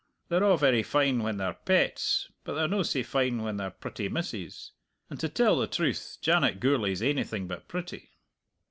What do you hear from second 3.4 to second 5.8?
when they're pretty misses. And, to tell the